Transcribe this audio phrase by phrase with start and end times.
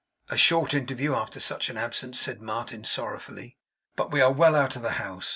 [0.29, 3.55] 'A short interview after such an absence!' said Martin, sorrowfully.
[3.95, 5.29] 'But we are well out of the house.